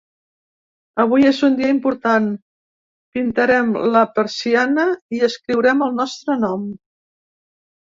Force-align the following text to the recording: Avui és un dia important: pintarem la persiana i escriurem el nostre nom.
Avui 1.03 1.27
és 1.31 1.41
un 1.47 1.57
dia 1.59 1.69
important: 1.73 2.31
pintarem 3.19 3.71
la 3.99 4.05
persiana 4.19 4.91
i 5.21 5.25
escriurem 5.33 5.89
el 5.91 5.99
nostre 6.05 6.45
nom. 6.47 6.71